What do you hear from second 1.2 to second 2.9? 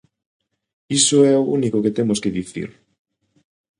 é o único que temos que dicir.